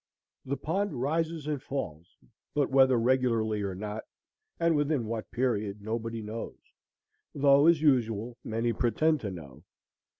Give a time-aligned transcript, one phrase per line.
[0.45, 2.17] The pond rises and falls,
[2.55, 4.03] but whether regularly or not,
[4.59, 6.57] and within what period, nobody knows,
[7.35, 9.63] though, as usual, many pretend to know.